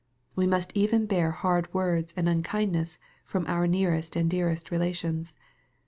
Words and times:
We 0.35 0.47
must 0.47 0.71
even 0.75 1.05
bear 1.05 1.29
hard 1.29 1.71
words 1.75 2.11
and 2.17 2.27
unkindness 2.27 2.97
from 3.23 3.45
our 3.45 3.67
nearest 3.67 4.15
and 4.15 4.27
dearest 4.27 4.71
relations. 4.71 5.35